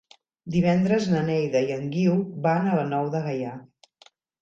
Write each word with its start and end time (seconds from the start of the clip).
Divendres 0.55 1.05
na 1.11 1.21
Neida 1.27 1.63
i 1.69 1.77
en 1.77 1.87
Guiu 1.93 2.19
van 2.49 2.73
a 2.73 2.83
la 2.83 2.91
Nou 2.97 3.15
de 3.15 3.25
Gaià. 3.31 3.57